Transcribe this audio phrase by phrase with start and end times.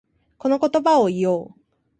[0.39, 1.53] この言葉を言おう。